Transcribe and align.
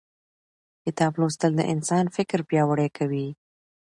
کتاب 0.83 1.13
لوستل 1.19 1.51
د 1.57 1.61
انسان 1.73 2.05
فکر 2.15 2.39
پیاوړی 2.49 2.89
کوي 2.97 3.27